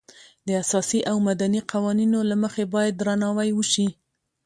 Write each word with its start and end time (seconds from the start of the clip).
د 0.47 0.49
اساسي 0.63 0.99
او 1.09 1.17
مدني 1.29 1.61
قوانینو 1.71 2.19
له 2.29 2.35
مخې 2.43 2.63
باید 2.73 2.93
درناوی 2.99 3.49
وشي. 3.53 3.87